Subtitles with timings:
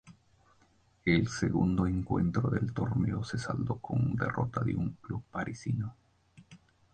[1.05, 5.95] El segundo encuentro del torneo se saldó con derrota ante un club parisino.